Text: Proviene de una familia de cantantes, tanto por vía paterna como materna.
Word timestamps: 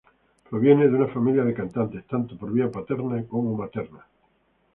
Proviene 0.49 0.87
de 0.89 0.95
una 0.95 1.09
familia 1.09 1.43
de 1.43 1.53
cantantes, 1.53 2.07
tanto 2.07 2.35
por 2.35 2.51
vía 2.51 2.71
paterna 2.71 3.23
como 3.27 3.55
materna. 3.55 4.03